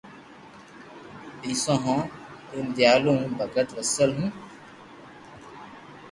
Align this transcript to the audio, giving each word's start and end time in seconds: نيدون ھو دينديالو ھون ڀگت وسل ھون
نيدون 1.41 1.77
ھو 1.83 1.95
دينديالو 2.51 3.11
ھون 3.19 3.29
ڀگت 3.39 3.67
وسل 3.77 4.09
ھون 4.17 4.29